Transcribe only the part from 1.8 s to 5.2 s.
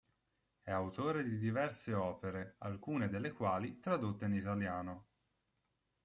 opere, alcune delle quali tradotte in italiano.